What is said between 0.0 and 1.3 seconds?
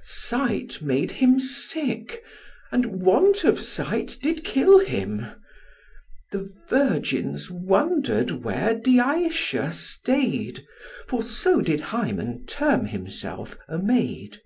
Sight made